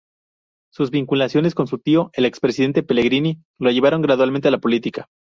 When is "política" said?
4.57-5.05